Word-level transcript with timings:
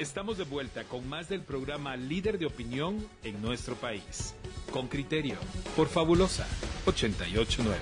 Estamos 0.00 0.38
de 0.38 0.44
vuelta 0.44 0.84
con 0.84 1.06
más 1.06 1.28
del 1.28 1.42
programa 1.42 1.94
Líder 1.94 2.38
de 2.38 2.46
Opinión 2.46 3.06
en 3.22 3.42
nuestro 3.42 3.74
país. 3.74 4.34
Con 4.72 4.88
criterio, 4.88 5.34
por 5.76 5.88
Fabulosa 5.88 6.46
889. 6.86 7.76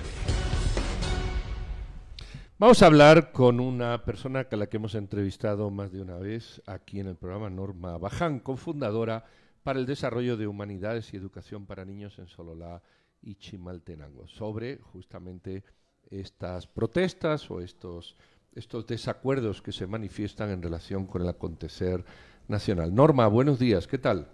Vamos 2.57 2.83
a 2.83 2.87
hablar 2.87 3.31
con 3.31 3.61
una 3.61 4.03
persona 4.03 4.45
a 4.51 4.55
la 4.57 4.67
que 4.67 4.75
hemos 4.75 4.95
entrevistado 4.95 5.69
más 5.69 5.93
de 5.93 6.01
una 6.01 6.17
vez 6.17 6.61
aquí 6.65 6.99
en 6.99 7.07
el 7.07 7.15
programa, 7.15 7.49
Norma 7.49 7.97
Baján, 7.97 8.41
cofundadora 8.41 9.23
para 9.63 9.79
el 9.79 9.85
desarrollo 9.85 10.35
de 10.35 10.47
humanidades 10.47 11.13
y 11.13 11.17
educación 11.17 11.65
para 11.65 11.85
niños 11.85 12.19
en 12.19 12.27
Sololá 12.27 12.81
y 13.21 13.35
Chimaltenango, 13.35 14.27
sobre 14.27 14.79
justamente 14.79 15.63
estas 16.11 16.67
protestas 16.67 17.49
o 17.49 17.61
estos 17.61 18.17
estos 18.55 18.87
desacuerdos 18.87 19.61
que 19.61 19.71
se 19.71 19.87
manifiestan 19.87 20.49
en 20.49 20.61
relación 20.61 21.05
con 21.05 21.21
el 21.21 21.29
acontecer 21.29 22.03
nacional. 22.47 22.93
Norma, 22.93 23.27
buenos 23.27 23.59
días, 23.59 23.87
¿qué 23.87 23.97
tal? 23.97 24.27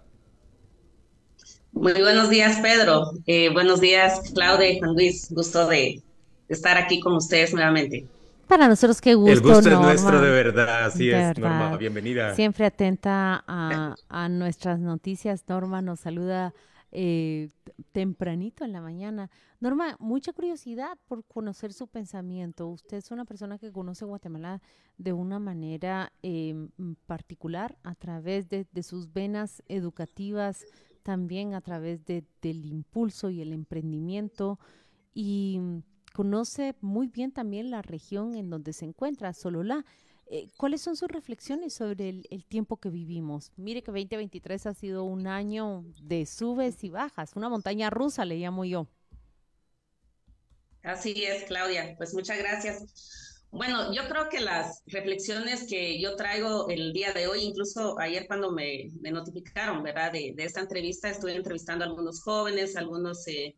Muy 1.72 1.92
buenos 1.92 2.30
días, 2.30 2.58
Pedro. 2.60 3.10
Eh, 3.26 3.50
buenos 3.52 3.80
días, 3.80 4.32
Claudia 4.34 4.70
y 4.70 4.78
Juan 4.78 4.94
Luis. 4.94 5.28
Gusto 5.30 5.68
de 5.68 6.02
estar 6.48 6.78
aquí 6.78 7.00
con 7.00 7.14
ustedes 7.14 7.52
nuevamente. 7.52 8.06
Para 8.46 8.68
nosotros, 8.68 9.00
qué 9.00 9.14
gusto. 9.14 9.32
El 9.32 9.40
gusto 9.40 9.68
es 9.68 9.78
nuestro, 9.78 10.20
de 10.20 10.30
verdad. 10.30 10.86
Así 10.86 11.10
es, 11.10 11.36
Norma. 11.38 11.76
Bienvenida. 11.76 12.34
Siempre 12.34 12.64
atenta 12.64 13.44
a, 13.46 13.94
a, 14.08 14.28
nuestras 14.28 14.78
noticias. 14.78 15.44
Norma 15.48 15.82
nos 15.82 16.00
saluda 16.00 16.54
eh, 16.98 17.50
tempranito 17.92 18.64
en 18.64 18.72
la 18.72 18.80
mañana. 18.80 19.30
Norma, 19.60 19.96
mucha 20.00 20.32
curiosidad 20.32 20.96
por 21.08 21.24
conocer 21.24 21.74
su 21.74 21.88
pensamiento. 21.88 22.68
Usted 22.68 22.96
es 22.96 23.10
una 23.10 23.26
persona 23.26 23.58
que 23.58 23.70
conoce 23.70 24.06
Guatemala 24.06 24.62
de 24.96 25.12
una 25.12 25.38
manera 25.38 26.10
em, 26.22 26.70
particular 27.04 27.76
a 27.82 27.94
través 27.96 28.48
de, 28.48 28.66
sus 28.82 29.12
venas 29.12 29.62
educativas, 29.68 30.64
también 31.02 31.52
a 31.52 31.60
través 31.60 32.02
del 32.06 32.64
impulso 32.64 33.28
y 33.28 33.42
el 33.42 33.52
emprendimiento 33.52 34.58
y 35.12 35.60
conoce 36.14 36.76
muy 36.80 37.08
bien 37.08 37.30
también 37.30 37.70
la 37.70 37.82
región 37.82 38.36
en 38.36 38.48
donde 38.48 38.72
se 38.72 38.86
encuentra, 38.86 39.34
Sololá. 39.34 39.84
Eh, 40.28 40.48
¿Cuáles 40.56 40.80
son 40.80 40.96
sus 40.96 41.08
reflexiones 41.08 41.74
sobre 41.74 42.08
el, 42.08 42.44
tiempo 42.46 42.78
que 42.78 42.90
vivimos? 42.90 43.52
Mire 43.56 43.82
que 43.82 43.92
2023 43.92 44.66
ha 44.66 44.74
sido 44.74 45.04
un 45.04 45.28
año 45.28 45.84
de 46.00 46.26
subes 46.26 46.82
y 46.82 46.90
bajas, 46.90 47.32
una 47.36 47.48
montaña 47.48 47.90
rusa, 47.90 48.24
le 48.24 48.36
llamo 48.36 48.64
yo. 48.64 48.88
Así 50.82 51.24
es, 51.24 51.44
Claudia. 51.44 51.94
Pues 51.96 52.12
muchas 52.12 52.38
gracias. 52.38 53.36
Bueno, 53.50 53.92
yo 53.92 54.08
creo 54.08 54.28
que 54.28 54.40
las 54.40 54.82
reflexiones 54.86 55.66
que 55.68 56.00
yo 56.00 56.16
traigo 56.16 56.68
el 56.68 56.92
día 56.92 57.12
de 57.12 57.28
hoy, 57.28 57.42
incluso 57.42 57.98
ayer 57.98 58.26
cuando 58.26 58.50
me, 58.50 58.90
notificaron, 59.00 59.82
¿verdad? 59.82 60.12
De, 60.12 60.34
esta 60.38 60.60
entrevista, 60.60 61.08
estoy 61.08 61.32
entrevistando 61.32 61.84
a 61.84 61.88
algunos 61.88 62.22
jóvenes, 62.22 62.76
algunos, 62.76 63.26
eh, 63.28 63.56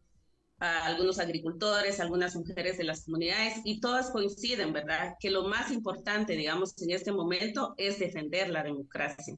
a 0.58 0.86
algunos 0.86 1.18
agricultores, 1.18 2.00
algunas 2.00 2.34
mujeres 2.34 2.78
de 2.78 2.84
las 2.84 3.04
comunidades, 3.04 3.60
y 3.64 3.80
todas 3.80 4.10
coinciden, 4.10 4.72
¿verdad? 4.72 5.14
Que 5.20 5.30
lo 5.30 5.48
más 5.48 5.70
importante, 5.70 6.34
digamos, 6.34 6.80
en 6.82 6.90
este 6.90 7.12
momento 7.12 7.74
es 7.76 7.98
defender 7.98 8.50
la 8.50 8.62
democracia. 8.62 9.36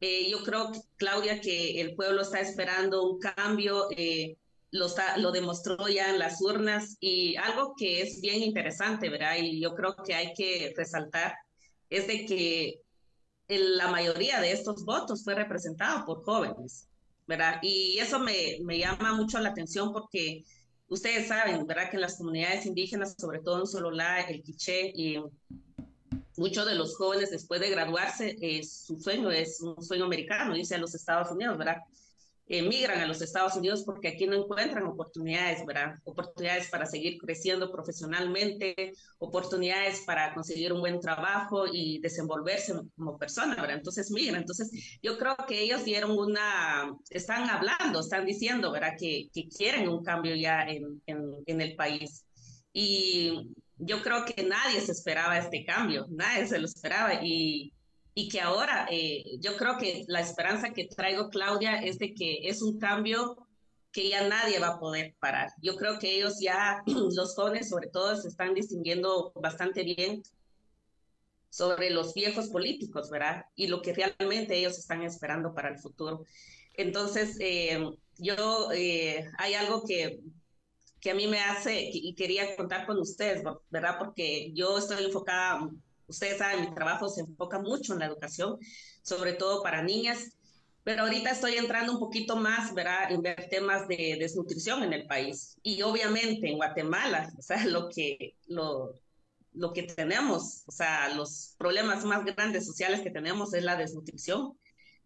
Eh, 0.00 0.30
yo 0.30 0.42
creo, 0.44 0.70
Claudia, 0.96 1.40
que 1.40 1.80
el 1.80 1.94
pueblo 1.94 2.22
está 2.22 2.40
esperando 2.40 3.08
un 3.08 3.18
cambio. 3.18 3.88
Eh, 3.96 4.36
lo, 4.70 5.32
demostró 5.32 5.88
ya 5.88 6.10
en 6.10 6.18
las 6.18 6.40
urnas 6.42 6.96
y 7.00 7.36
algo 7.36 7.74
que 7.76 8.02
es 8.02 8.20
bien 8.20 8.42
interesante, 8.42 9.08
¿verdad? 9.08 9.36
Y 9.40 9.60
yo 9.60 9.74
creo 9.74 9.96
que 10.04 10.14
hay 10.14 10.34
que 10.34 10.74
resaltar 10.76 11.34
es 11.90 12.06
de 12.06 12.26
que 12.26 12.80
la 13.48 13.88
mayoría 13.88 14.40
de 14.40 14.52
estos 14.52 14.84
votos 14.84 15.24
fue 15.24 15.34
representado 15.34 16.04
por 16.04 16.22
jóvenes, 16.22 16.87
¿verdad? 17.28 17.60
Y 17.62 17.98
eso 17.98 18.18
me, 18.18 18.58
me 18.62 18.78
llama 18.78 19.12
mucho 19.12 19.38
la 19.38 19.50
atención 19.50 19.92
porque 19.92 20.44
ustedes 20.88 21.28
saben, 21.28 21.66
¿verdad? 21.66 21.90
Que 21.90 21.96
en 21.96 22.00
las 22.00 22.16
comunidades 22.16 22.64
indígenas, 22.64 23.14
sobre 23.18 23.40
todo 23.40 23.60
en 23.60 23.66
Sololá, 23.66 24.22
el 24.22 24.42
Quiché 24.42 24.90
y 24.94 25.22
muchos 26.38 26.66
de 26.66 26.74
los 26.74 26.96
jóvenes 26.96 27.30
después 27.30 27.60
de 27.60 27.70
graduarse, 27.70 28.36
eh, 28.40 28.64
su 28.64 28.98
sueño 28.98 29.30
es 29.30 29.60
un 29.60 29.82
sueño 29.82 30.06
americano, 30.06 30.54
dice 30.54 30.76
a 30.76 30.78
los 30.78 30.94
Estados 30.94 31.30
Unidos, 31.30 31.58
¿verdad? 31.58 31.76
Emigran 32.48 33.00
a 33.00 33.06
los 33.06 33.20
Estados 33.20 33.54
Unidos 33.56 33.82
porque 33.84 34.08
aquí 34.08 34.26
no 34.26 34.34
encuentran 34.34 34.84
oportunidades, 34.84 35.64
¿verdad? 35.66 35.94
Oportunidades 36.04 36.68
para 36.68 36.86
seguir 36.86 37.18
creciendo 37.18 37.70
profesionalmente, 37.70 38.94
oportunidades 39.18 40.00
para 40.06 40.34
conseguir 40.34 40.72
un 40.72 40.80
buen 40.80 41.00
trabajo 41.00 41.66
y 41.70 42.00
desenvolverse 42.00 42.74
como 42.96 43.18
persona, 43.18 43.54
¿verdad? 43.56 43.76
Entonces 43.76 44.10
migran. 44.10 44.40
Entonces 44.40 44.98
yo 45.02 45.18
creo 45.18 45.36
que 45.46 45.60
ellos 45.60 45.84
dieron 45.84 46.12
una, 46.12 46.94
están 47.10 47.48
hablando, 47.50 48.00
están 48.00 48.24
diciendo, 48.24 48.72
¿verdad? 48.72 48.94
Que, 48.98 49.28
quieren 49.56 49.88
un 49.88 50.02
cambio 50.02 50.34
ya 50.34 50.62
en, 50.62 51.00
en 51.06 51.60
el 51.60 51.74
país. 51.74 52.24
Y 52.72 53.50
yo 53.78 54.02
creo 54.02 54.24
que 54.24 54.42
nadie 54.42 54.80
se 54.80 54.92
esperaba 54.92 55.38
este 55.38 55.64
cambio, 55.64 56.06
nadie 56.10 56.46
se 56.46 56.58
lo 56.58 56.66
esperaba 56.66 57.14
y 57.22 57.72
y 58.14 58.28
que 58.28 58.40
ahora 58.40 58.88
eh, 58.90 59.38
yo 59.40 59.56
creo 59.56 59.78
que 59.78 60.04
la 60.08 60.20
esperanza 60.20 60.72
que 60.72 60.86
traigo, 60.86 61.30
Claudia, 61.30 61.76
es 61.76 61.98
de 61.98 62.14
que 62.14 62.48
es 62.48 62.62
un 62.62 62.78
cambio 62.78 63.48
que 63.92 64.08
ya 64.10 64.28
nadie 64.28 64.58
va 64.58 64.68
a 64.68 64.78
poder 64.80 65.14
parar. 65.18 65.50
Yo 65.62 65.76
creo 65.76 65.98
que 65.98 66.16
ellos 66.16 66.38
ya, 66.40 66.82
los 66.86 67.34
jóvenes 67.34 67.68
sobre 67.68 67.88
todo, 67.88 68.16
se 68.16 68.28
están 68.28 68.54
distinguiendo 68.54 69.32
bastante 69.34 69.82
bien 69.82 70.22
sobre 71.50 71.90
los 71.90 72.14
viejos 72.14 72.48
políticos, 72.48 73.10
¿verdad? 73.10 73.44
Y 73.54 73.68
lo 73.68 73.80
que 73.82 73.94
realmente 73.94 74.56
ellos 74.56 74.78
están 74.78 75.02
esperando 75.02 75.54
para 75.54 75.70
el 75.70 75.78
futuro. 75.78 76.24
Entonces, 76.74 77.36
eh, 77.40 77.84
yo, 78.18 78.70
eh, 78.72 79.30
hay 79.38 79.54
algo 79.54 79.84
que, 79.84 80.20
que 81.00 81.10
a 81.10 81.14
mí 81.14 81.26
me 81.26 81.40
hace, 81.40 81.88
y 81.92 82.14
quería 82.14 82.54
contar 82.56 82.86
con 82.86 82.98
ustedes, 82.98 83.42
¿verdad? 83.70 83.96
Porque 83.98 84.52
yo 84.54 84.78
estoy 84.78 85.04
enfocada 85.04 85.68
ustedes 86.08 86.38
saben, 86.38 86.62
mi 86.62 86.74
trabajo 86.74 87.08
se 87.08 87.20
enfoca 87.20 87.58
mucho 87.60 87.92
en 87.92 88.00
la 88.00 88.06
educación, 88.06 88.58
sobre 89.02 89.34
todo 89.34 89.62
para 89.62 89.82
niñas, 89.82 90.32
pero 90.84 91.02
ahorita 91.02 91.30
estoy 91.30 91.56
entrando 91.56 91.92
un 91.92 91.98
poquito 91.98 92.36
más, 92.36 92.74
¿verdad?, 92.74 93.12
en 93.12 93.20
ver 93.20 93.48
temas 93.50 93.86
de 93.88 94.16
desnutrición 94.18 94.82
en 94.82 94.94
el 94.94 95.06
país. 95.06 95.58
Y 95.62 95.82
obviamente 95.82 96.48
en 96.48 96.56
Guatemala, 96.56 97.30
o 97.36 97.42
sea, 97.42 97.66
lo 97.66 97.90
que, 97.90 98.36
lo, 98.46 98.94
lo 99.52 99.72
que 99.72 99.82
tenemos, 99.82 100.62
o 100.66 100.72
sea, 100.72 101.14
los 101.14 101.54
problemas 101.58 102.04
más 102.04 102.24
grandes 102.24 102.64
sociales 102.64 103.00
que 103.00 103.10
tenemos 103.10 103.52
es 103.52 103.64
la 103.64 103.76
desnutrición, 103.76 104.56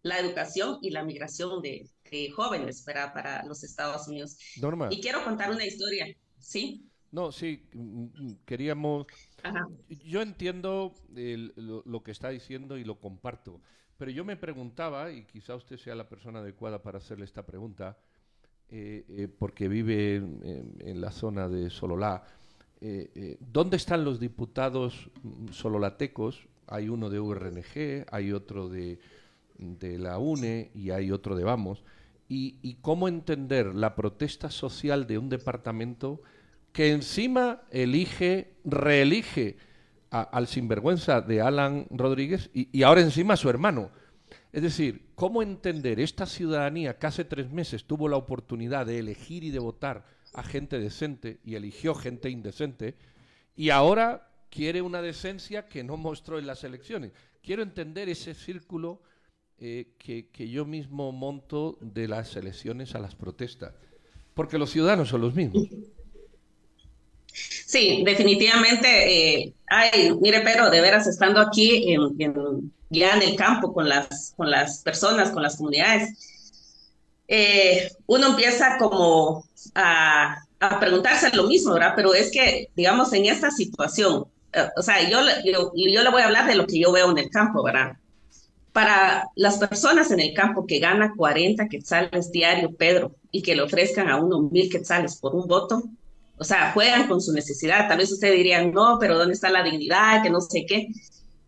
la 0.03 0.19
educación 0.19 0.79
y 0.81 0.91
la 0.91 1.03
migración 1.03 1.61
de, 1.61 1.89
jóvenes 2.35 2.85
¿verdad? 2.85 3.11
para 3.11 3.43
los 3.43 3.63
Estados 3.63 4.07
Unidos. 4.07 4.37
Norma. 4.61 4.87
Y 4.91 5.01
quiero 5.01 5.23
contar 5.23 5.49
una 5.49 5.65
historia, 5.65 6.15
¿sí? 6.39 6.85
No, 7.13 7.31
sí, 7.31 7.63
mm, 7.73 7.79
mm, 7.79 8.37
queríamos 8.43 9.05
yo 10.05 10.21
entiendo 10.23 10.95
lo, 11.55 12.03
que 12.03 12.11
está 12.11 12.29
diciendo 12.29 12.75
y 12.75 12.83
lo 12.83 12.99
comparto, 12.99 13.61
pero 13.97 14.09
yo 14.09 14.25
me 14.25 14.35
preguntaba, 14.35 15.11
y 15.11 15.25
quizá 15.25 15.55
usted 15.55 15.77
sea 15.77 15.93
la 15.93 16.09
persona 16.09 16.39
adecuada 16.39 16.81
para 16.81 16.97
hacerle 16.97 17.25
esta 17.25 17.45
pregunta, 17.45 17.97
eh, 18.69 19.05
eh, 19.09 19.27
porque 19.27 19.67
vive 19.67 20.15
en, 20.15 20.99
la 20.99 21.11
zona 21.11 21.47
de 21.47 21.69
Sololá, 21.69 22.23
eh, 22.81 23.37
¿dónde 23.39 23.77
están 23.77 24.03
los 24.03 24.19
diputados 24.19 25.11
mm, 25.21 25.49
sololatecos? 25.49 26.47
Hay 26.65 26.89
uno 26.89 27.11
de 27.11 27.19
URNG, 27.19 28.05
hay 28.11 28.31
otro 28.31 28.69
de, 28.69 28.99
la 29.59 30.17
UNE 30.17 30.71
y 30.73 30.89
hay 30.89 31.11
otro 31.11 31.35
de 31.35 31.43
Vamos. 31.43 31.83
y 32.27 32.77
cómo 32.81 33.07
entender 33.07 33.75
la 33.75 33.93
protesta 33.93 34.49
social 34.49 35.05
de 35.05 35.19
un 35.19 35.29
departamento 35.29 36.21
que 36.73 36.91
encima 36.91 37.61
elige, 37.69 38.55
reelige 38.65 39.57
al 40.09 40.47
sinvergüenza 40.47 41.21
de 41.21 41.41
Alan 41.41 41.87
Rodríguez 41.89 42.49
y, 42.53 42.83
ahora 42.83 43.01
encima 43.01 43.35
a 43.35 43.37
su 43.37 43.49
hermano. 43.49 43.91
Es 44.51 44.61
decir, 44.63 45.05
¿cómo 45.15 45.41
entender 45.41 45.99
esta 45.99 46.25
ciudadanía 46.25 46.97
que 46.97 47.07
hace 47.07 47.25
tres 47.25 47.51
meses 47.51 47.85
tuvo 47.85 48.09
la 48.09 48.17
oportunidad 48.17 48.85
de 48.85 48.99
elegir 48.99 49.43
y 49.43 49.51
de 49.51 49.59
votar 49.59 50.05
a 50.33 50.43
gente 50.43 50.79
decente 50.79 51.39
y 51.43 51.55
eligió 51.55 51.95
gente 51.95 52.29
indecente 52.29 52.95
y 53.55 53.69
ahora 53.69 54.29
quiere 54.49 54.81
una 54.81 55.01
decencia 55.01 55.67
que 55.67 55.83
no 55.83 55.97
mostró 55.97 56.37
en 56.37 56.47
las 56.47 56.63
elecciones? 56.63 57.11
Quiero 57.41 57.61
entender 57.61 58.09
ese 58.09 58.33
círculo 58.33 59.01
eh, 59.59 59.93
que 59.97 60.49
yo 60.49 60.65
mismo 60.65 61.11
monto 61.11 61.77
de 61.81 62.07
las 62.07 62.35
elecciones 62.35 62.95
a 62.95 62.99
las 62.99 63.15
protestas, 63.15 63.73
porque 64.33 64.57
los 64.57 64.71
ciudadanos 64.71 65.09
son 65.09 65.21
los 65.21 65.35
mismos. 65.35 65.67
Sí, 67.33 68.03
definitivamente. 68.05 69.45
Eh, 69.45 69.53
mire, 70.21 70.41
pero 70.41 70.69
de 70.69 70.81
veras, 70.81 71.07
estando 71.07 71.41
aquí 71.41 71.93
en, 71.93 72.71
ya 72.89 73.15
en 73.15 73.21
el 73.21 73.35
campo 73.35 73.73
con 73.73 73.89
las, 73.89 74.33
con 74.37 74.49
las 74.49 74.79
personas, 74.79 75.31
con 75.31 75.43
las 75.43 75.57
comunidades, 75.57 76.63
eh, 77.27 77.91
uno 78.05 78.27
empieza 78.27 78.77
como 78.77 79.45
a, 79.73 80.37
a, 80.59 80.79
preguntarse 80.79 81.35
lo 81.35 81.47
mismo, 81.47 81.73
¿verdad? 81.73 81.93
Pero 81.95 82.13
es 82.13 82.31
que, 82.31 82.69
digamos, 82.75 83.11
en 83.13 83.25
esta 83.25 83.49
situación, 83.49 84.25
eh, 84.53 84.67
o 84.77 84.81
sea, 84.81 85.09
yo, 85.09 85.19
yo, 85.43 85.71
yo, 85.75 86.03
le 86.03 86.09
voy 86.11 86.21
a 86.21 86.25
hablar 86.25 86.47
de 86.47 86.55
lo 86.55 86.67
que 86.67 86.79
yo 86.79 86.91
veo 86.91 87.09
en 87.09 87.17
el 87.17 87.29
campo, 87.29 87.63
¿verdad? 87.63 87.93
para 88.73 89.29
las 89.35 89.59
personas 89.59 90.09
en 90.09 90.19
el 90.19 90.33
campo 90.33 90.65
que 90.65 90.79
gana 90.79 91.13
40 91.15 91.69
quetzales 91.69 92.31
diario, 92.31 92.75
Pedro, 92.75 93.15
y 93.31 93.43
que 93.43 93.55
le 93.55 93.61
ofrezcan 93.61 94.09
a 94.09 94.17
uno 94.17 94.41
mil 94.41 94.69
quetzales 94.69 95.15
por 95.17 95.35
un 95.35 95.47
voto, 95.47 95.83
o 96.37 96.43
sea, 96.43 96.71
juegan 96.73 97.07
con 97.07 97.21
su 97.21 97.31
necesidad. 97.31 97.87
Tal 97.87 97.97
vez 97.97 98.11
usted 98.11 98.33
diría, 98.33 98.63
no, 98.63 98.97
pero 98.99 99.17
¿dónde 99.17 99.33
está 99.33 99.49
la 99.49 99.63
dignidad? 99.63 100.23
Que 100.23 100.29
no 100.29 100.41
sé 100.41 100.65
qué. 100.67 100.87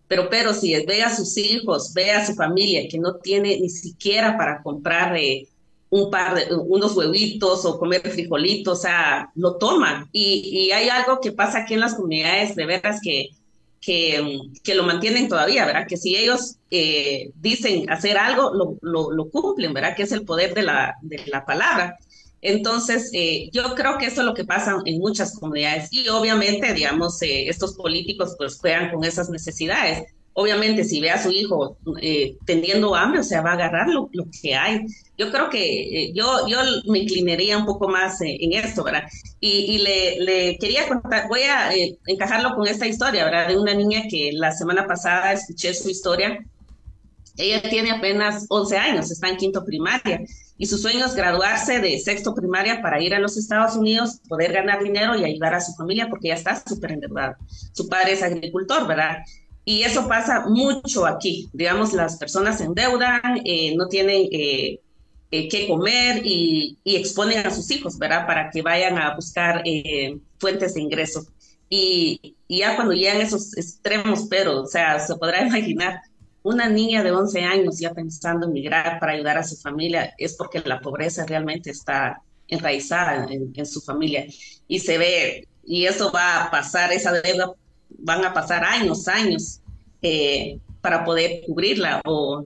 Pero, 0.07 0.29
pero 0.29 0.53
si 0.53 0.75
ve 0.85 1.03
a 1.03 1.15
sus 1.15 1.37
hijos, 1.37 1.93
ve 1.93 2.11
a 2.11 2.25
su 2.25 2.35
familia 2.35 2.87
que 2.89 2.99
no 2.99 3.15
tiene 3.15 3.59
ni 3.59 3.69
siquiera 3.69 4.37
para 4.37 4.61
comprar 4.61 5.15
eh, 5.17 5.47
un 5.89 6.11
par 6.11 6.35
de, 6.35 6.53
unos 6.55 6.95
huevitos 6.95 7.65
o 7.65 7.79
comer 7.79 8.01
frijolitos, 8.01 8.79
o 8.79 8.81
sea, 8.81 9.31
lo 9.35 9.57
toman. 9.57 10.07
Y, 10.11 10.49
y 10.51 10.71
hay 10.71 10.89
algo 10.89 11.19
que 11.19 11.31
pasa 11.31 11.59
aquí 11.59 11.73
en 11.73 11.79
las 11.79 11.95
comunidades 11.95 12.55
de 12.55 12.65
veras 12.65 12.99
que 13.01 13.29
que, 13.85 14.39
que, 14.63 14.73
lo 14.73 14.83
mantienen 14.83 15.29
todavía, 15.29 15.65
¿verdad? 15.65 15.85
Que 15.87 15.95
si 15.95 16.15
ellos 16.15 16.55
eh, 16.71 17.29
dicen 17.35 17.87
hacer 17.91 18.17
algo, 18.17 18.51
lo, 18.51 18.77
lo, 18.81 19.11
lo, 19.11 19.29
cumplen, 19.29 19.73
¿verdad? 19.73 19.95
Que 19.95 20.03
es 20.03 20.11
el 20.11 20.25
poder 20.25 20.55
de 20.55 20.63
la, 20.63 20.95
de 21.03 21.21
la 21.27 21.45
palabra. 21.45 21.95
Entonces, 22.47 23.09
eh, 23.13 23.49
yo 23.51 23.75
creo 23.75 23.97
que 23.97 24.05
eso 24.05 24.21
es 24.21 24.25
lo 24.25 24.33
que 24.33 24.45
pasa 24.45 24.77
en 24.85 24.99
muchas 24.99 25.37
comunidades 25.37 25.89
y 25.91 26.07
obviamente, 26.09 26.73
digamos, 26.73 27.21
eh, 27.21 27.47
estos 27.49 27.73
políticos 27.73 28.35
pues 28.37 28.57
juegan 28.59 28.91
con 28.91 29.03
esas 29.03 29.29
necesidades 29.29 30.05
obviamente 30.37 30.83
si 30.83 30.99
ve 30.99 31.09
a 31.11 31.21
su 31.21 31.31
hijo 31.31 31.77
eh, 32.01 32.35
teniendo 32.45 32.93
hambre, 32.93 33.21
o 33.21 33.23
sea, 33.23 33.41
va 33.41 33.51
a 33.51 33.53
agarrar 33.53 33.87
lo, 33.87 34.09
que 34.41 34.53
hay. 34.53 34.81
Yo 35.17 35.31
creo 35.31 35.49
que 35.49 35.59
eh, 35.63 36.11
yo, 36.13 36.45
yo 36.47 36.59
me 36.87 36.99
inclinaría 36.99 37.57
un 37.57 37.65
poco 37.65 37.87
más 37.87 38.21
eh, 38.21 38.37
en 38.41 38.51
esto, 38.51 38.83
¿verdad? 38.83 39.03
Y, 39.39 39.77
le, 39.77 40.19
le, 40.19 40.57
quería 40.57 40.87
contar, 40.87 41.29
voy 41.29 41.43
a 41.43 41.71
encajarlo 42.05 42.53
con 42.53 42.67
esta 42.67 42.85
historia, 42.85 43.23
¿verdad? 43.23 43.47
De 43.47 43.57
una 43.57 43.73
niña 43.73 44.03
que 44.09 44.31
la 44.33 44.51
semana 44.51 44.85
pasada 44.85 45.31
escuché 45.31 45.73
su 45.73 45.89
historia. 45.89 46.37
Ella 47.37 47.61
tiene 47.61 47.91
apenas 47.91 48.45
11 48.49 48.77
años, 48.77 49.11
está 49.11 49.29
en 49.29 49.37
quinto 49.37 49.63
primaria 49.63 50.21
y 50.57 50.65
su 50.67 50.77
sueño 50.77 51.05
es 51.05 51.15
graduarse 51.15 51.79
de 51.79 51.99
sexto 51.99 52.33
primaria 52.33 52.81
para 52.81 53.01
ir 53.01 53.13
a 53.13 53.19
los 53.19 53.37
Estados 53.37 53.75
Unidos, 53.75 54.21
poder 54.27 54.53
ganar 54.53 54.83
dinero 54.83 55.15
y 55.15 55.23
ayudar 55.23 55.53
a 55.53 55.61
su 55.61 55.73
familia 55.73 56.07
porque 56.09 56.29
ya 56.29 56.35
está 56.35 56.61
súper 56.65 56.93
endeudada. 56.93 57.37
Su 57.73 57.89
padre 57.89 58.13
es 58.13 58.23
agricultor, 58.23 58.87
¿verdad? 58.87 59.17
Y 59.65 59.81
eso 59.81 60.07
pasa 60.07 60.45
mucho 60.47 61.05
aquí. 61.05 61.49
Digamos, 61.51 61.91
las 61.91 62.17
personas 62.17 62.59
se 62.59 62.65
endeudan, 62.65 63.41
eh, 63.43 63.75
no 63.75 63.87
tienen 63.87 64.27
eh, 64.31 64.79
eh, 65.31 65.49
qué 65.49 65.67
comer 65.67 66.21
y, 66.23 66.77
exponen 66.85 67.45
a 67.45 67.51
sus 67.51 67.69
hijos, 67.71 67.97
¿verdad? 67.97 68.27
Para 68.27 68.51
que 68.51 68.61
vayan 68.61 68.97
a 68.97 69.15
buscar 69.15 69.63
fuentes 70.37 70.75
de 70.75 70.81
ingresos. 70.81 71.27
Y, 71.67 72.35
ya 72.47 72.75
cuando 72.75 72.93
llegan 72.93 73.21
esos 73.21 73.57
extremos, 73.57 74.27
pero, 74.29 74.61
o 74.61 74.67
sea, 74.67 74.99
se 74.99 75.15
podrá 75.15 75.41
imaginar, 75.47 75.99
una 76.45 76.69
niña 76.69 77.03
de 77.03 77.11
11 77.11 77.43
años 77.43 77.79
ya 77.79 77.91
pensando 77.91 78.45
en 78.45 78.53
migrar 78.53 78.99
para 78.99 79.13
ayudar 79.13 79.39
a 79.39 79.43
su 79.43 79.57
familia, 79.57 80.13
es 80.15 80.35
porque 80.35 80.61
la 80.63 80.79
pobreza 80.79 81.25
realmente 81.25 81.71
está 81.71 82.21
enraizada 82.47 83.27
en, 83.31 83.65
su 83.65 83.81
familia. 83.81 84.27
Y 84.67 84.77
se 84.77 84.99
ve, 84.99 85.47
y 85.65 85.87
eso 85.87 86.11
va 86.11 86.43
a 86.43 86.51
pasar, 86.51 86.91
esa 86.93 87.13
deuda 87.13 87.51
van 87.97 88.23
a 88.23 88.31
pasar 88.31 88.63
años, 88.63 89.07
años 89.07 89.59
eh, 90.03 90.59
para 90.81 91.03
poder 91.03 91.41
cubrirla 91.47 91.99
o 92.05 92.45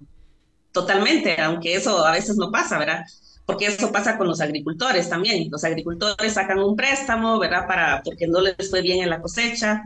totalmente, 0.72 1.36
aunque 1.42 1.76
eso 1.76 2.06
a 2.06 2.14
veces 2.14 2.38
no 2.38 2.52
pasa, 2.52 2.80
¿verdad? 2.80 3.04
Porque 3.46 3.66
eso 3.66 3.92
pasa 3.92 4.18
con 4.18 4.28
los 4.28 4.40
agricultores 4.40 5.10
también. 5.10 5.52
Los 5.52 5.66
agricultores 5.66 6.36
sacan 6.36 6.60
un 6.60 6.78
préstamo, 6.78 7.38
¿verdad? 7.38 7.68
Para, 7.68 8.02
porque 8.02 8.28
no 8.28 8.40
les 8.40 8.70
fue 8.70 8.82
bien 8.82 9.04
en 9.04 9.10
la 9.10 9.20
cosecha, 9.20 9.84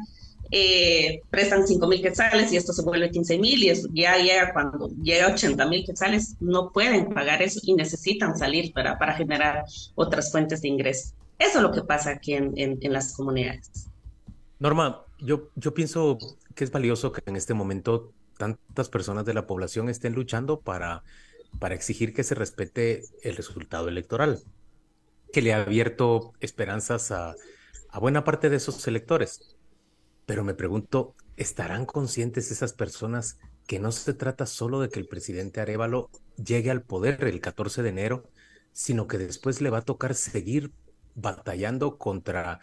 eh, 0.52 1.22
prestan 1.30 1.68
5 1.68 1.88
mil 1.88 2.02
quetzales 2.02 2.52
y 2.52 2.58
esto 2.58 2.74
se 2.74 2.84
vuelve 2.84 3.10
15 3.10 3.40
mil 3.40 3.64
y 3.64 3.74
ya 3.94 4.18
llega 4.18 4.54
cuando 4.54 4.90
llega 5.02 5.28
80 5.28 5.66
mil 5.68 5.86
quetzales, 5.86 6.36
no 6.40 6.72
pueden 6.72 7.14
pagar 7.14 7.42
eso 7.42 7.60
y 7.64 7.74
necesitan 7.74 8.38
salir 8.38 8.72
para, 8.74 8.98
para 8.98 9.14
generar 9.14 9.66
otras 9.96 10.32
fuentes 10.32 10.62
de 10.62 10.68
ingreso. 10.68 11.14
Eso 11.40 11.58
es 11.58 11.64
lo 11.64 11.72
que 11.72 11.82
pasa 11.82 12.12
aquí 12.12 12.34
en, 12.34 12.54
en, 12.56 12.78
en 12.82 12.94
las 12.94 13.14
comunidades. 13.14 13.90
Norma, 14.60 15.04
yo, 15.20 15.50
yo 15.56 15.74
pienso 15.74 16.18
que 16.56 16.64
es 16.64 16.72
valioso 16.72 17.12
que 17.12 17.22
en 17.26 17.36
este 17.36 17.54
momento 17.54 18.12
tantas 18.38 18.90
personas 18.90 19.26
de 19.26 19.34
la 19.34 19.48
población 19.48 19.90
estén 19.90 20.14
luchando 20.14 20.60
para, 20.60 21.04
para 21.60 21.76
exigir 21.76 22.14
que 22.14 22.24
se 22.24 22.36
respete 22.36 23.04
el 23.24 23.36
resultado 23.36 23.90
electoral, 23.90 24.40
que 25.32 25.42
le 25.42 25.54
ha 25.54 25.62
abierto 25.62 26.34
esperanzas 26.40 27.12
a, 27.12 27.36
a 27.90 28.00
buena 28.00 28.24
parte 28.24 28.50
de 28.50 28.58
esos 28.58 28.88
electores. 28.88 29.53
Pero 30.26 30.44
me 30.44 30.54
pregunto, 30.54 31.16
¿estarán 31.38 31.86
conscientes 31.86 32.52
esas 32.52 32.74
personas 32.74 33.38
que 33.68 33.80
no 33.80 33.92
se 33.92 34.14
trata 34.14 34.46
solo 34.46 34.80
de 34.80 34.90
que 34.90 35.00
el 35.00 35.08
presidente 35.08 35.62
Arevalo 35.62 36.10
llegue 36.44 36.72
al 36.72 36.84
poder 36.84 37.24
el 37.24 37.42
14 37.42 37.82
de 37.82 37.90
enero, 37.90 38.30
sino 38.72 39.08
que 39.08 39.18
después 39.18 39.62
le 39.62 39.70
va 39.70 39.80
a 39.80 39.84
tocar 39.84 40.16
seguir 40.16 40.72
batallando 41.16 41.98
contra 41.98 42.60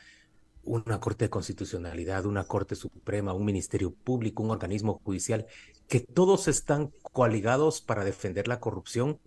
una 0.62 1.00
Corte 1.00 1.26
de 1.26 1.30
Constitucionalidad, 1.30 2.26
una 2.26 2.44
Corte 2.44 2.74
Suprema, 2.74 3.32
un 3.32 3.44
Ministerio 3.44 3.94
Público, 3.94 4.42
un 4.42 4.50
organismo 4.50 5.00
judicial, 5.04 5.46
que 5.88 6.00
todos 6.00 6.48
están 6.48 6.92
coaligados 7.02 7.80
para 7.80 8.04
defender 8.04 8.46
la 8.46 8.60
corrupción 8.60 9.18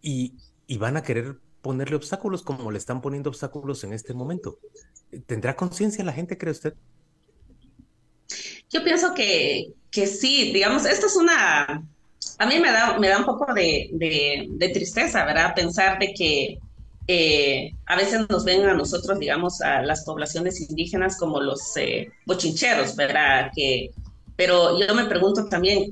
y, 0.00 0.36
y 0.66 0.78
van 0.78 0.96
a 0.96 1.02
querer 1.02 1.38
ponerle 1.60 1.96
obstáculos 1.96 2.42
como 2.42 2.70
le 2.70 2.78
están 2.78 3.02
poniendo 3.02 3.28
obstáculos 3.28 3.84
en 3.84 3.92
este 3.92 4.14
momento. 4.14 4.58
¿Tendrá 5.26 5.56
conciencia 5.56 6.04
la 6.04 6.12
gente, 6.12 6.38
cree 6.38 6.52
usted? 6.52 6.74
Yo 8.70 8.84
pienso 8.84 9.14
que, 9.14 9.72
que 9.90 10.06
sí, 10.06 10.52
digamos, 10.52 10.84
esto 10.86 11.06
es 11.06 11.16
una, 11.16 11.84
a 12.38 12.46
mí 12.46 12.58
me 12.58 12.72
da, 12.72 12.98
me 12.98 13.08
da 13.08 13.18
un 13.18 13.24
poco 13.24 13.52
de, 13.52 13.90
de, 13.92 14.46
de 14.48 14.68
tristeza, 14.70 15.24
¿verdad? 15.24 15.54
Pensar 15.54 15.98
de 15.98 16.14
que 16.14 16.58
eh, 17.06 17.74
a 17.86 17.96
veces 17.96 18.28
nos 18.28 18.44
ven 18.44 18.64
a 18.66 18.74
nosotros, 18.74 19.18
digamos, 19.18 19.60
a 19.62 19.82
las 19.82 20.04
poblaciones 20.04 20.60
indígenas 20.60 21.18
como 21.18 21.40
los 21.40 21.76
eh, 21.76 22.12
bochincheros, 22.24 22.94
¿verdad? 22.94 23.50
Que, 23.54 23.90
pero 24.36 24.78
yo 24.78 24.94
me 24.94 25.06
pregunto 25.06 25.48
también, 25.48 25.90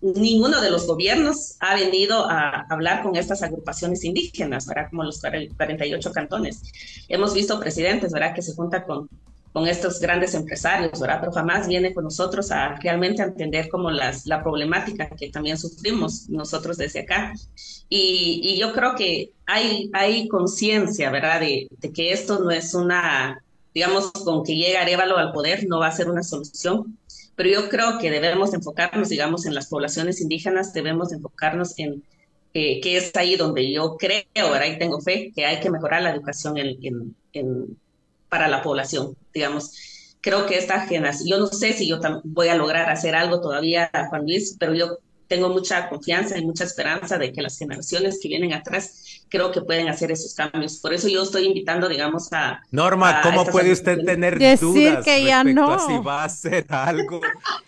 ninguno 0.00 0.60
de 0.60 0.70
los 0.70 0.86
gobiernos 0.86 1.54
ha 1.60 1.76
venido 1.76 2.28
a 2.28 2.66
hablar 2.68 3.02
con 3.02 3.16
estas 3.16 3.42
agrupaciones 3.42 4.04
indígenas, 4.04 4.66
¿verdad? 4.66 4.88
Como 4.90 5.04
los 5.04 5.20
48 5.20 6.12
cantones. 6.12 6.60
Hemos 7.08 7.32
visto 7.32 7.60
presidentes, 7.60 8.12
¿verdad? 8.12 8.34
Que 8.34 8.42
se 8.42 8.54
juntan 8.54 8.82
con 8.82 9.08
con 9.54 9.68
estos 9.68 10.00
grandes 10.00 10.34
empresarios, 10.34 10.98
¿verdad? 10.98 11.18
Pero 11.20 11.30
jamás 11.30 11.68
viene 11.68 11.94
con 11.94 12.02
nosotros 12.02 12.50
a 12.50 12.74
realmente 12.74 13.22
entender 13.22 13.68
como 13.68 13.88
las, 13.88 14.26
la 14.26 14.42
problemática 14.42 15.08
que 15.10 15.30
también 15.30 15.56
sufrimos 15.56 16.28
nosotros 16.28 16.76
desde 16.76 17.02
acá. 17.02 17.32
Y, 17.88 18.40
y 18.42 18.58
yo 18.58 18.72
creo 18.72 18.96
que 18.96 19.30
hay, 19.46 19.90
hay 19.92 20.26
conciencia, 20.26 21.08
¿verdad? 21.12 21.38
De, 21.38 21.68
que 21.94 22.10
esto 22.10 22.40
no 22.40 22.50
es 22.50 22.74
una, 22.74 23.44
digamos, 23.72 24.10
con 24.10 24.42
que 24.42 24.56
llega 24.56 24.82
Arevalo 24.82 25.18
al 25.18 25.30
poder 25.30 25.68
no 25.68 25.78
va 25.78 25.86
a 25.86 25.92
ser 25.92 26.10
una 26.10 26.24
solución, 26.24 26.98
pero 27.36 27.48
yo 27.48 27.68
creo 27.68 27.98
que 28.00 28.10
debemos 28.10 28.54
enfocarnos, 28.54 29.08
digamos, 29.08 29.46
en 29.46 29.54
las 29.54 29.68
poblaciones 29.68 30.20
indígenas, 30.20 30.72
debemos 30.72 31.12
enfocarnos 31.12 31.78
en 31.78 32.02
eh, 32.54 32.80
que 32.80 32.96
es 32.96 33.12
ahí 33.14 33.36
donde 33.36 33.72
yo 33.72 33.96
creo, 33.98 34.24
¿verdad? 34.34 34.66
Y 34.66 34.78
tengo 34.78 35.00
fe 35.00 35.30
que 35.32 35.46
hay 35.46 35.60
que 35.60 35.70
mejorar 35.70 36.02
la 36.02 36.10
educación 36.10 36.58
en 36.58 37.76
para 38.34 38.48
la 38.48 38.62
población, 38.62 39.16
digamos. 39.32 39.70
Creo 40.20 40.44
que 40.44 40.58
esta 40.58 40.88
generación, 40.88 41.28
yo 41.28 41.38
no 41.38 41.46
sé 41.46 41.72
si 41.72 41.86
yo 41.86 42.00
voy 42.24 42.48
a 42.48 42.56
lograr 42.56 42.90
hacer 42.90 43.14
algo 43.14 43.40
todavía, 43.40 43.88
Juan 44.10 44.22
Luis, 44.22 44.56
pero 44.58 44.74
yo 44.74 44.98
tengo 45.28 45.50
mucha 45.50 45.88
confianza 45.88 46.36
y 46.36 46.44
mucha 46.44 46.64
esperanza 46.64 47.16
de 47.16 47.32
que 47.32 47.42
las 47.42 47.56
generaciones 47.56 48.18
que 48.20 48.26
vienen 48.26 48.52
atrás 48.52 49.23
creo 49.28 49.50
que 49.50 49.60
pueden 49.60 49.88
hacer 49.88 50.12
esos 50.12 50.34
cambios. 50.34 50.78
Por 50.78 50.92
eso 50.92 51.08
yo 51.08 51.22
estoy 51.22 51.46
invitando, 51.46 51.88
digamos, 51.88 52.32
a... 52.32 52.62
Norma, 52.70 53.20
¿cómo 53.22 53.44
puede 53.46 53.72
usted 53.72 54.04
tener 54.04 54.38
Decir 54.38 54.68
dudas 54.68 55.04
que 55.04 55.24
ya 55.24 55.44
no. 55.44 55.78
si 55.78 55.98
va 55.98 56.22
a 56.22 56.24
hacer 56.24 56.66
algo? 56.68 57.20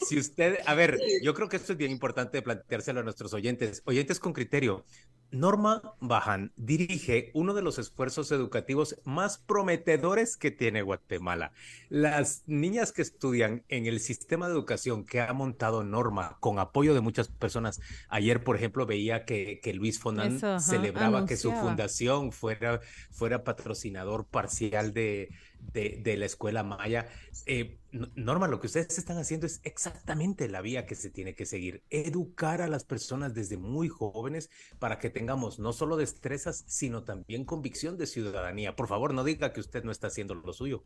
si 0.07 0.19
usted, 0.19 0.59
a 0.67 0.75
ver, 0.75 0.99
yo 1.23 1.35
creo 1.35 1.49
que 1.49 1.57
esto 1.57 1.73
es 1.73 1.79
bien 1.79 1.91
importante 1.91 2.43
planteárselo 2.43 3.01
a 3.01 3.03
nuestros 3.03 3.33
oyentes, 3.35 3.83
oyentes 3.85 4.21
con 4.21 4.33
criterio. 4.33 4.85
Norma 5.31 5.83
Bajan 6.01 6.53
dirige 6.57 7.31
uno 7.35 7.53
de 7.53 7.63
los 7.63 7.79
esfuerzos 7.79 8.31
educativos 8.31 8.97
más 9.05 9.39
prometedores 9.39 10.37
que 10.37 10.51
tiene 10.51 10.83
Guatemala. 10.83 11.53
Las 11.89 12.45
niñas 12.47 12.93
que 12.93 13.03
estudian 13.03 13.65
en 13.69 13.87
el 13.87 14.01
sistema 14.01 14.47
de 14.47 14.55
educación 14.55 15.05
que 15.05 15.21
ha 15.21 15.33
montado 15.33 15.83
Norma 15.83 16.37
con 16.41 16.59
apoyo 16.59 16.95
de 16.95 17.01
muchas 17.01 17.29
personas. 17.29 17.81
Ayer, 18.09 18.45
por 18.45 18.57
ejemplo, 18.57 18.87
veía 18.87 19.25
que, 19.25 19.61
que 19.63 19.75
Luis 19.75 19.99
Fonan 19.99 20.61
celebraba 20.61 21.27
que 21.27 21.37
su 21.37 21.46
fundación 21.53 22.33
fuera, 22.33 22.81
fuera 23.11 23.45
patrocinador 23.45 24.27
parcial 24.27 24.93
de, 24.93 25.31
de, 25.73 26.17
la 26.17 26.27
escuela 26.27 26.63
maya. 26.63 27.09
Eh, 27.47 27.79
Norma, 28.15 28.49
lo 28.49 28.61
que 28.61 28.67
ustedes 28.67 28.99
están 28.99 29.19
haciendo 29.19 29.47
es 29.47 29.61
exactamente 29.65 30.49
la 30.49 30.61
vía 30.61 30.87
que 30.87 30.95
se 30.95 31.11
tiene 31.11 31.35
que 31.35 31.47
seguir. 31.47 31.83
Educar 31.91 32.63
a 32.63 32.69
las 32.69 32.85
personas 32.85 33.35
desde 33.35 33.57
muy 33.57 33.89
jóvenes 33.89 34.51
para 34.79 34.99
que 34.99 35.11
tengamos 35.11 35.59
no 35.59 35.73
solo 35.73 35.97
destrezas, 35.97 36.65
sino 36.67 37.05
también 37.05 37.45
convicción 37.45 37.97
de 37.97 38.07
ciudadanía. 38.07 38.77
Por 38.77 38.89
favor, 38.89 39.15
no 39.15 39.25
diga 39.25 39.53
que 39.53 39.61
usted 39.61 39.85
no 39.85 39.93
está 39.93 40.09
haciendo 40.09 40.35
lo 40.35 40.53
suyo. 40.53 40.85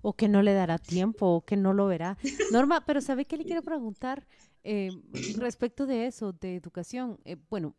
O 0.00 0.14
que 0.14 0.28
no 0.28 0.42
le 0.42 0.52
dará 0.52 0.78
tiempo, 0.78 1.26
o 1.26 1.44
que 1.44 1.56
no 1.56 1.72
lo 1.72 1.86
verá. 1.86 2.18
Norma, 2.52 2.84
pero 2.84 3.00
¿sabe 3.00 3.24
qué 3.24 3.36
le 3.36 3.44
quiero 3.44 3.62
preguntar? 3.62 4.26
eh, 4.64 4.90
respecto 5.38 5.86
de 5.86 6.06
eso, 6.06 6.32
de 6.32 6.56
educación, 6.56 7.18
eh, 7.24 7.36
bueno, 7.50 7.74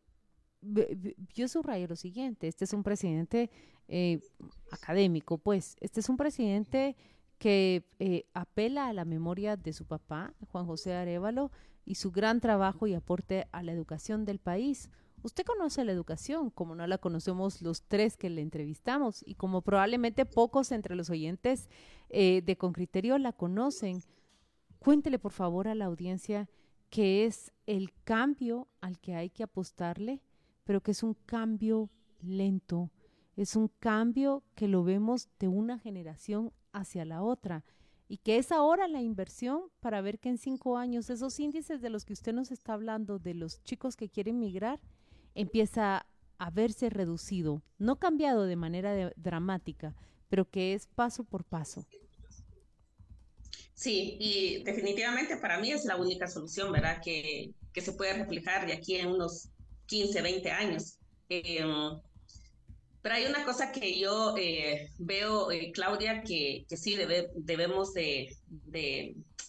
yo 1.33 1.47
subrayo 1.47 1.87
lo 1.87 1.95
siguiente, 1.95 2.47
este 2.47 2.65
es 2.65 2.73
un 2.73 2.83
presidente 2.83 3.49
eh, 3.87 4.19
académico, 4.71 5.37
pues, 5.37 5.75
este 5.81 5.99
es 5.99 6.09
un 6.09 6.17
presidente 6.17 6.95
que 7.37 7.83
apela 8.33 8.87
a 8.87 8.93
la 8.93 9.03
memoria 9.03 9.57
de 9.57 9.73
su 9.73 9.85
papá, 9.85 10.33
Juan 10.51 10.65
José 10.65 10.93
Arevalo, 10.93 11.51
y 11.85 11.95
su 11.95 12.11
gran 12.11 12.39
trabajo 12.39 12.87
y 12.87 12.93
aporte 12.93 13.47
a 13.51 13.63
la 13.63 13.73
educación 13.73 14.23
del 14.23 14.39
país. 14.39 14.89
Usted 15.23 15.43
conoce 15.43 15.83
la 15.83 15.91
educación, 15.91 16.49
como 16.49 16.73
no 16.75 16.87
la 16.87 16.97
conocemos 16.97 17.61
los 17.61 17.83
tres 17.83 18.15
que 18.15 18.29
le 18.29 18.41
entrevistamos, 18.41 19.23
y 19.27 19.35
como 19.35 19.61
probablemente 19.61 20.25
pocos 20.25 20.71
entre 20.71 20.95
los 20.95 21.09
oyentes 21.09 21.69
de 22.09 22.55
Con 22.57 22.71
Criterio 22.71 23.17
la 23.17 23.33
conocen. 23.33 24.01
Cuéntele, 24.79 25.19
por 25.19 25.33
favor, 25.33 25.67
a 25.67 25.75
la 25.75 25.85
audiencia 25.85 26.49
que 26.89 27.25
es 27.25 27.51
el 27.65 27.91
cambio 28.03 28.67
al 28.79 28.99
que 28.99 29.15
hay 29.15 29.29
que 29.29 29.43
apostarle, 29.43 30.21
pero 30.63 30.81
que 30.81 30.91
es 30.91 31.03
un 31.03 31.15
cambio 31.25 31.89
lento, 32.21 32.91
es 33.35 33.55
un 33.55 33.67
cambio 33.79 34.43
que 34.55 34.67
lo 34.67 34.83
vemos 34.83 35.29
de 35.39 35.47
una 35.47 35.79
generación 35.79 36.53
hacia 36.71 37.05
la 37.05 37.21
otra 37.21 37.63
y 38.07 38.17
que 38.17 38.37
es 38.37 38.51
ahora 38.51 38.87
la 38.87 39.01
inversión 39.01 39.63
para 39.79 40.01
ver 40.01 40.19
que 40.19 40.29
en 40.29 40.37
cinco 40.37 40.77
años 40.77 41.09
esos 41.09 41.39
índices 41.39 41.81
de 41.81 41.89
los 41.89 42.05
que 42.05 42.13
usted 42.13 42.33
nos 42.33 42.51
está 42.51 42.73
hablando, 42.73 43.17
de 43.17 43.33
los 43.33 43.63
chicos 43.63 43.95
que 43.95 44.09
quieren 44.09 44.39
migrar, 44.39 44.79
empieza 45.33 46.05
a 46.37 46.49
verse 46.51 46.89
reducido, 46.89 47.63
no 47.77 47.97
cambiado 47.97 48.45
de 48.45 48.55
manera 48.55 49.11
dramática, 49.15 49.95
pero 50.29 50.49
que 50.49 50.73
es 50.73 50.87
paso 50.87 51.23
por 51.23 51.43
paso. 51.43 51.85
Sí, 53.73 54.17
y 54.19 54.63
definitivamente 54.63 55.37
para 55.37 55.59
mí 55.59 55.71
es 55.71 55.85
la 55.85 55.95
única 55.95 56.27
solución, 56.27 56.71
¿verdad? 56.71 57.01
Que, 57.03 57.53
que 57.71 57.81
se 57.81 57.93
puede 57.93 58.13
reflejar 58.13 58.67
de 58.67 58.73
aquí 58.73 58.95
en 58.95 59.07
unos 59.07 59.49
15, 59.87 60.21
20 60.21 60.51
años. 60.51 60.97
Em, 61.29 61.99
pero 63.01 63.15
hay 63.15 63.25
una 63.25 63.43
cosa 63.43 63.71
que 63.71 63.99
yo 63.99 64.35
eh, 64.37 64.89
veo, 64.97 65.51
eh, 65.51 65.71
Claudia, 65.73 66.23
que, 66.23 66.65
sí 66.69 66.95
debe, 66.95 67.29
debemos 67.35 67.93
de, 67.93 68.35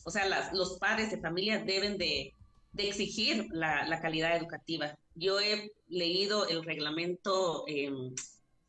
o 0.04 0.10
sea, 0.10 0.52
los 0.52 0.78
padres 0.78 1.10
de 1.10 1.20
familia 1.20 1.62
deben 1.64 1.96
de, 1.98 2.32
exigir 2.76 3.46
la, 3.50 3.86
la, 3.86 4.00
calidad 4.00 4.36
educativa. 4.36 4.98
Yo 5.14 5.38
he 5.38 5.70
leído 5.86 6.48
el 6.48 6.64
reglamento 6.64 7.64
em, 7.68 8.12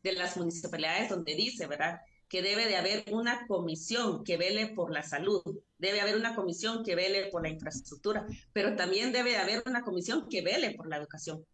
de 0.03 0.13
las 0.13 0.37
municipalidades 0.37 1.09
donde 1.09 1.33
dice, 1.33 1.65
¿verdad? 1.65 1.99
que 2.27 2.41
debe 2.41 2.65
de 2.67 2.75
haber 2.75 3.05
una 3.11 3.45
comisión 3.47 4.23
que 4.23 4.37
vele 4.37 4.67
por 4.67 4.91
la 4.91 5.03
salud, 5.03 5.41
debe 5.77 6.01
haber 6.01 6.15
una 6.15 6.35
comisión 6.35 6.83
que 6.83 6.95
vele 6.95 7.27
por 7.27 7.43
la 7.43 7.49
infraestructura, 7.49 8.25
pero 8.51 8.75
también 8.75 9.11
debe 9.11 9.31
de 9.31 9.37
haber 9.37 9.63
una 9.65 9.83
comisión 9.83 10.27
que 10.29 10.41
vele 10.41 10.71
por 10.71 10.87
la 10.87 10.97
educación. 10.97 11.45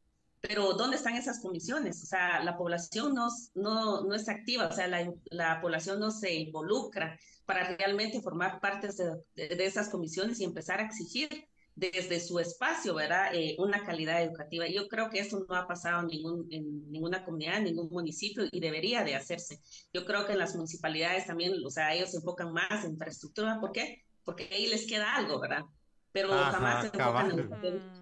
Pero 0.41 0.73
¿dónde 0.73 0.97
están 0.97 1.15
esas 1.15 1.39
comisiones? 1.39 2.01
O 2.03 2.05
sea, 2.05 2.43
la 2.43 2.57
población 2.57 3.13
no, 3.13 3.29
no, 3.53 4.03
no 4.03 4.15
es 4.15 4.27
activa, 4.27 4.67
o 4.67 4.73
sea, 4.73 4.87
la, 4.87 5.13
la, 5.29 5.61
población 5.61 5.99
no 5.99 6.09
se 6.09 6.33
involucra 6.33 7.19
para 7.45 7.75
realmente 7.77 8.21
formar 8.21 8.59
parte 8.59 8.89
de, 9.35 9.55
de 9.55 9.65
esas 9.65 9.89
comisiones 9.89 10.39
y 10.39 10.43
empezar 10.43 10.79
a 10.79 10.85
exigir 10.85 11.47
desde 11.75 12.19
su 12.19 12.39
espacio, 12.39 12.93
¿verdad? 12.93 13.33
Eh, 13.33 13.55
una 13.57 13.83
calidad 13.83 14.21
educativa. 14.21 14.67
Yo 14.67 14.87
creo 14.87 15.09
que 15.09 15.19
eso 15.19 15.45
no 15.47 15.55
ha 15.55 15.67
pasado 15.67 16.01
en, 16.01 16.07
ningún, 16.07 16.47
en 16.51 16.91
ninguna 16.91 17.23
comunidad, 17.23 17.57
en 17.57 17.65
ningún 17.65 17.89
municipio 17.89 18.43
y 18.51 18.59
debería 18.59 19.03
de 19.03 19.15
hacerse. 19.15 19.59
Yo 19.93 20.05
creo 20.05 20.25
que 20.25 20.33
en 20.33 20.39
las 20.39 20.55
municipalidades 20.55 21.25
también, 21.25 21.53
o 21.65 21.69
sea, 21.69 21.93
ellos 21.93 22.11
se 22.11 22.17
enfocan 22.17 22.51
más 22.51 22.83
en 22.83 22.91
infraestructura. 22.91 23.59
¿Por 23.59 23.71
qué? 23.71 24.03
Porque 24.23 24.49
ahí 24.51 24.67
les 24.67 24.85
queda 24.85 25.15
algo, 25.15 25.39
¿verdad? 25.39 25.63
Pero 26.11 26.29
jamás 26.29 26.81
se 26.81 26.97
enfocan 26.97 27.31
en 27.31 27.39
educación. 27.39 28.00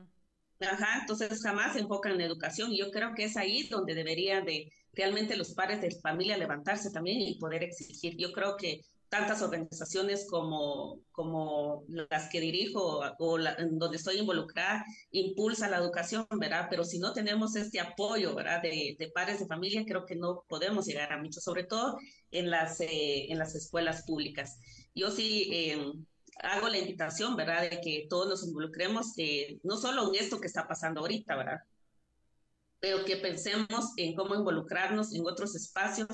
Ajá, 0.62 1.00
entonces 1.02 1.42
jamás 1.42 1.74
se 1.74 1.80
enfocan 1.80 2.14
en 2.14 2.22
educación 2.22 2.72
y 2.72 2.80
yo 2.80 2.92
creo 2.92 3.14
que 3.16 3.24
es 3.26 3.38
ahí 3.38 3.68
donde 3.70 3.96
deberían 3.96 4.46
de 4.46 4.72
realmente 4.94 5.38
los 5.38 5.54
padres 5.54 5.82
de 5.82 5.92
familia 6.02 6.38
levantarse 6.38 6.92
también 6.92 7.22
y 7.22 7.38
poder 7.40 7.64
exigir. 7.64 8.18
Yo 8.18 8.34
creo 8.34 8.58
que 8.58 8.82
tantas 9.08 9.42
organizaciones 9.42 10.28
como, 10.30 11.00
como 11.12 11.84
las 11.88 12.30
que 12.30 12.42
dirijo 12.42 13.02
o 13.20 13.40
en 13.40 13.80
donde 13.80 13.98
estoy 13.98 14.18
involucrada 14.18 14.86
impulsa 15.12 15.70
la 15.70 15.78
educación, 15.78 16.28
¿verdad? 16.38 16.68
Pero 16.70 16.84
si 16.84 17.00
no 17.00 17.14
tenemos 17.14 17.56
este 17.56 17.80
apoyo, 17.80 18.36
¿verdad? 18.36 18.62
De, 18.62 18.96
de 19.00 19.12
padres 19.12 19.40
de 19.40 19.48
familia, 19.48 19.86
creo 19.86 20.06
que 20.06 20.16
no 20.16 20.44
podemos 20.48 20.86
llegar 20.86 21.12
a 21.14 21.18
mucho, 21.22 21.40
sobre 21.42 21.64
todo 21.64 21.98
en 22.32 22.50
las, 22.52 22.82
eh, 22.82 23.32
en 23.32 23.40
las 23.40 23.56
escuelas 23.56 24.04
públicas. 24.04 24.60
Yo 24.94 25.10
sí 25.10 25.50
eh, 25.54 25.94
hago 26.42 26.70
la 26.70 26.78
invitación, 26.78 27.36
¿verdad? 27.36 27.70
De 27.70 27.82
que 27.82 28.08
todos 28.10 28.28
nos 28.28 28.44
involucremos, 28.48 29.14
eh, 29.18 29.60
no 29.64 29.78
solo 29.78 30.10
en 30.10 30.22
esto 30.22 30.40
que 30.40 30.48
está 30.48 30.68
pasando 30.68 31.02
ahorita, 31.02 31.36
¿verdad? 31.36 31.60
Pero 32.80 33.04
que 33.06 33.18
pensemos 33.18 33.94
en 33.98 34.16
cómo 34.16 34.36
involucrarnos 34.36 35.14
en 35.14 35.26
otros 35.26 35.56
espacios 35.56 36.08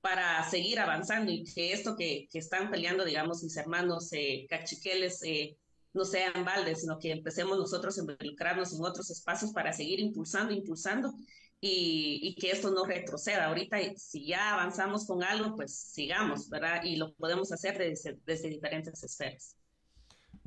para 0.00 0.48
seguir 0.50 0.78
avanzando 0.80 1.32
y 1.32 1.44
que 1.44 1.72
esto 1.72 1.96
que, 1.96 2.28
que 2.30 2.38
están 2.38 2.70
peleando, 2.70 3.04
digamos, 3.04 3.42
mis 3.42 3.56
hermanos 3.56 4.12
eh, 4.12 4.46
cachiqueles 4.48 5.22
eh, 5.22 5.56
no 5.94 6.04
sean 6.04 6.44
baldes, 6.44 6.80
sino 6.80 6.98
que 6.98 7.12
empecemos 7.12 7.56
nosotros 7.56 7.96
a 7.96 8.00
involucrarnos 8.00 8.74
en 8.74 8.84
otros 8.84 9.10
espacios 9.10 9.52
para 9.52 9.72
seguir 9.72 10.00
impulsando, 10.00 10.52
impulsando 10.52 11.14
y, 11.66 12.20
y, 12.22 12.34
que 12.34 12.50
esto 12.50 12.70
no 12.70 12.84
retroceda. 12.84 13.46
Ahorita, 13.46 13.78
si 13.96 14.26
ya 14.26 14.52
avanzamos 14.52 15.06
con 15.06 15.24
algo, 15.24 15.56
pues 15.56 15.74
sigamos, 15.74 16.50
¿verdad? 16.50 16.84
Y 16.84 16.96
lo 16.96 17.14
podemos 17.14 17.52
hacer 17.52 17.78
desde, 17.78 18.18
desde 18.26 18.50
diferentes 18.50 19.02
esferas. 19.02 19.56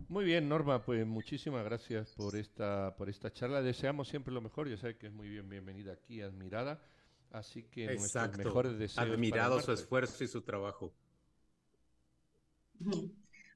Muy 0.09 0.25
bien, 0.25 0.47
Norma, 0.47 0.85
pues 0.85 1.07
muchísimas 1.07 1.65
gracias 1.65 2.13
por 2.13 2.35
esta, 2.35 2.95
por 2.97 3.09
esta 3.09 3.33
charla. 3.33 3.63
Deseamos 3.63 4.09
siempre 4.09 4.31
lo 4.31 4.41
mejor. 4.41 4.69
Ya 4.69 4.77
sabes 4.77 4.97
que 4.97 5.07
es 5.07 5.13
muy 5.13 5.27
bien 5.27 5.49
bienvenida 5.49 5.93
aquí, 5.93 6.21
admirada. 6.21 6.83
Así 7.31 7.63
que 7.63 7.85
Exacto. 7.85 8.37
nuestros 8.37 8.45
mejores 8.45 8.77
deseos. 8.77 9.09
Admirado 9.09 9.59
su 9.59 9.71
esfuerzo 9.71 10.23
y 10.23 10.27
su 10.27 10.43
trabajo. 10.43 10.93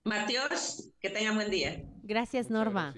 Mateos, 0.04 0.90
que 1.00 1.12
tenga 1.12 1.36
buen 1.36 1.52
día. 1.52 1.80
Gracias, 2.02 2.50
Norma. 2.50 2.96